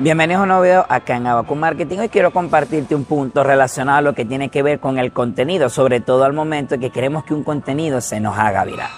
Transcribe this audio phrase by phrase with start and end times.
[0.00, 1.98] Bienvenidos a un nuevo video acá en Abacu Marketing.
[1.98, 5.68] Hoy quiero compartirte un punto relacionado a lo que tiene que ver con el contenido,
[5.70, 8.90] sobre todo al momento que queremos que un contenido se nos haga viral.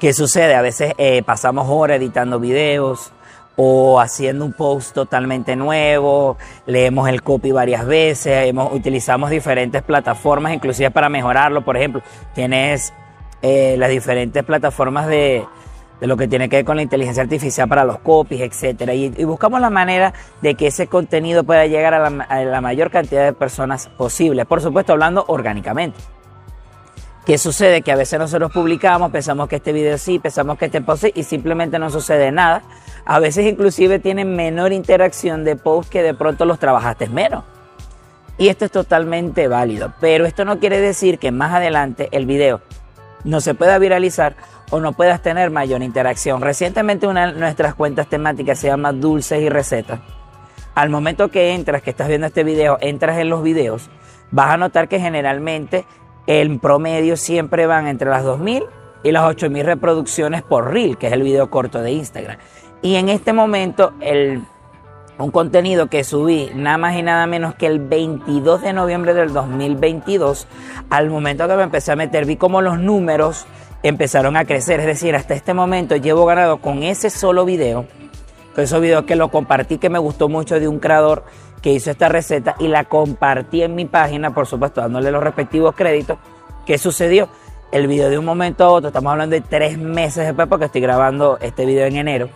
[0.00, 0.54] ¿Qué sucede?
[0.54, 3.12] A veces eh, pasamos horas editando videos
[3.56, 10.90] o haciendo un post totalmente nuevo, leemos el copy varias veces, utilizamos diferentes plataformas, inclusive
[10.90, 11.62] para mejorarlo.
[11.62, 12.00] Por ejemplo,
[12.34, 12.94] tienes
[13.42, 15.44] eh, las diferentes plataformas de,
[16.02, 18.92] de lo que tiene que ver con la inteligencia artificial para los copies, etcétera.
[18.92, 23.32] Y, buscamos la manera de que ese contenido pueda llegar a la, mayor cantidad de
[23.32, 24.44] personas posible.
[24.44, 26.00] Por supuesto, hablando orgánicamente.
[27.24, 27.82] ¿Qué sucede?
[27.82, 31.12] Que a veces nosotros publicamos, pensamos que este video sí, pensamos que este post sí,
[31.14, 32.64] y simplemente no sucede nada.
[33.04, 37.44] A veces inclusive tienen menor interacción de post que de pronto los trabajaste menos.
[38.38, 39.92] Y esto es totalmente válido.
[40.00, 42.60] Pero esto no quiere decir que más adelante el video
[43.22, 44.34] no se pueda viralizar
[44.72, 46.40] o no puedas tener mayor interacción.
[46.40, 50.00] Recientemente una de nuestras cuentas temáticas se llama Dulces y Recetas.
[50.74, 53.90] Al momento que entras, que estás viendo este video, entras en los videos,
[54.30, 55.84] vas a notar que generalmente
[56.26, 58.64] el promedio siempre van entre las 2.000
[59.02, 62.38] y las 8.000 reproducciones por reel, que es el video corto de Instagram.
[62.80, 64.40] Y en este momento el,
[65.18, 69.34] un contenido que subí nada más y nada menos que el 22 de noviembre del
[69.34, 70.46] 2022,
[70.88, 73.46] al momento que me empecé a meter, vi como los números
[73.82, 74.80] empezaron a crecer.
[74.80, 77.86] Es decir, hasta este momento llevo ganado con ese solo video,
[78.54, 81.24] con ese video que lo compartí, que me gustó mucho de un creador
[81.62, 85.74] que hizo esta receta y la compartí en mi página, por supuesto, dándole los respectivos
[85.74, 86.18] créditos.
[86.66, 87.28] ¿Qué sucedió?
[87.70, 90.82] El video de un momento a otro, estamos hablando de tres meses después porque estoy
[90.82, 92.28] grabando este video en enero.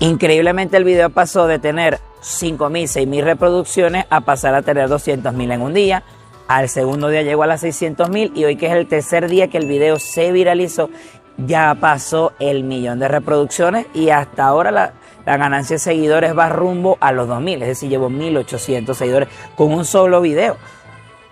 [0.00, 5.62] Increíblemente el video pasó de tener 5.000, 6.000 reproducciones a pasar a tener 200.000 en
[5.62, 6.02] un día.
[6.50, 9.46] Al segundo día llegó a las 600 mil y hoy que es el tercer día
[9.46, 10.90] que el video se viralizó,
[11.36, 14.92] ya pasó el millón de reproducciones y hasta ahora la,
[15.24, 19.84] ganancia de seguidores va rumbo a los 2000, es decir, llevo 1800 seguidores con un
[19.84, 20.56] solo video.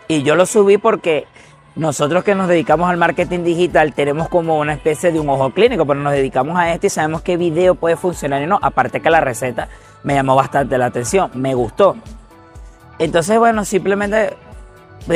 [0.06, 1.26] Y yo lo subí porque
[1.75, 5.84] nosotros que nos dedicamos al marketing digital tenemos como una especie de un ojo clínico,
[5.84, 8.60] pero nos dedicamos a esto y sabemos qué video puede funcionar y no.
[8.62, 9.69] Aparte que la receta
[10.04, 11.97] me llamó bastante la atención, me gustó.
[13.00, 14.37] Entonces, bueno, simplemente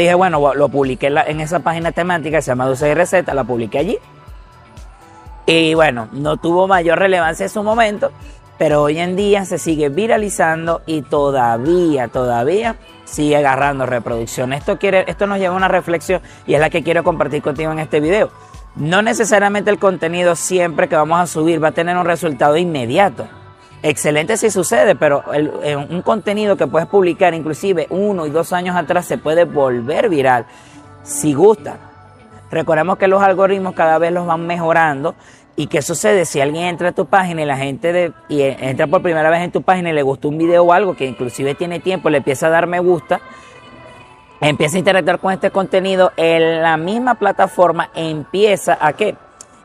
[0.00, 3.78] dije, bueno, lo publiqué en, esa página temática se llama Dulce y Receta, la publiqué
[3.78, 3.98] allí.
[5.46, 8.10] Y bueno, no tuvo mayor relevancia en su momento,
[8.58, 14.52] pero hoy en día se sigue viralizando y todavía, todavía sigue agarrando reproducción.
[14.52, 17.72] Esto, quiere, esto nos lleva a una reflexión y es la que quiero compartir contigo
[17.72, 18.30] en este video.
[18.76, 23.26] No necesariamente el contenido siempre que vamos a subir va a tener un resultado inmediato.
[23.82, 25.24] Excelente si sucede, pero
[25.90, 30.46] un contenido que puedes publicar inclusive uno y dos años atrás se puede volver viral
[31.02, 31.78] si gusta.
[32.50, 35.14] Recordemos que los algoritmos cada vez los van mejorando
[35.54, 36.24] ¿Y qué sucede?
[36.24, 39.52] Si alguien entra a tu página y la gente y entra por primera vez en
[39.52, 42.46] tu página y le gustó un video o algo que inclusive tiene tiempo, le empieza
[42.46, 43.20] a dar me gusta,
[44.40, 49.14] empieza a interactuar con este contenido, en la misma plataforma empieza a qué?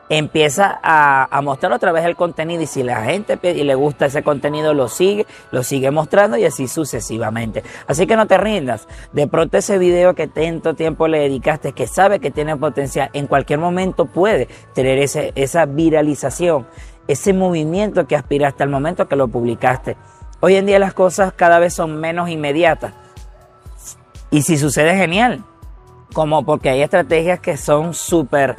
[0.08, 4.22] Empieza a, mostrar otra vez el contenido y si la gente y le gusta ese
[4.22, 7.62] contenido lo sigue, lo sigue mostrando y así sucesivamente.
[7.86, 8.88] Así que no te rindas.
[9.12, 13.26] De pronto ese video que tanto tiempo le dedicaste, que sabe que tiene potencial, en
[13.26, 16.66] cualquier momento puede tener ese, esa viralización,
[17.06, 19.96] ese movimiento que aspiraste al momento que lo publicaste.
[20.40, 22.94] Hoy en día las cosas cada vez son menos inmediatas.
[24.30, 25.44] Y si sucede, genial.
[26.12, 28.56] Como porque hay estrategias que son súper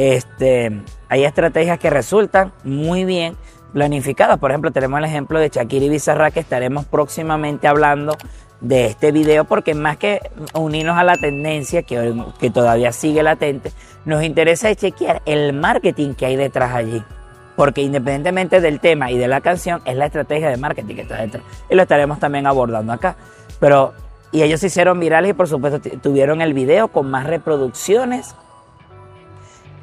[0.00, 0.80] este,
[1.10, 3.36] hay estrategias que resultan muy bien
[3.74, 4.38] planificadas.
[4.38, 8.16] Por ejemplo, tenemos el ejemplo de Shakira y Bizarra que estaremos próximamente hablando
[8.62, 10.20] de este video porque más que
[10.54, 13.72] unirnos a la tendencia que, que todavía sigue latente,
[14.06, 17.02] nos interesa chequear el marketing que hay detrás allí.
[17.56, 21.20] Porque independientemente del tema y de la canción, es la estrategia de marketing que está
[21.20, 21.42] detrás.
[21.68, 23.16] Y lo estaremos también abordando acá.
[23.58, 23.92] Pero,
[24.32, 28.34] y ellos se hicieron virales y por supuesto tuvieron el video con más reproducciones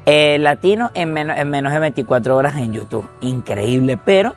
[0.06, 3.08] eh, latino en menos, en menos de 24 horas en YouTube.
[3.20, 4.34] Increíble, pero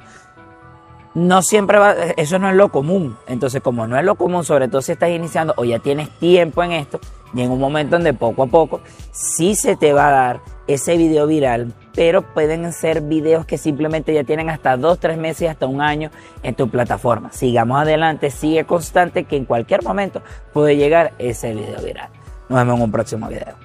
[1.13, 3.18] no siempre va, eso no es lo común.
[3.27, 6.63] Entonces, como no es lo común, sobre todo si estás iniciando o ya tienes tiempo
[6.63, 7.00] en esto,
[7.33, 8.81] y en un momento donde poco a poco
[9.12, 14.13] sí se te va a dar ese video viral, pero pueden ser videos que simplemente
[14.13, 16.12] ya tienen hasta dos, tres meses, hasta un año
[16.44, 17.31] en tu plataforma.
[17.31, 20.21] Sigamos adelante, sigue constante que en cualquier momento
[20.53, 22.09] puede llegar ese video viral.
[22.50, 23.60] Nos vemos en un próximo video.